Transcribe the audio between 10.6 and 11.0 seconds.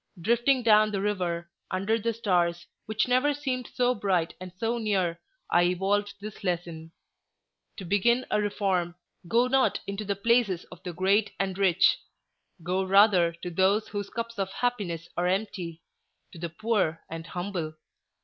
of the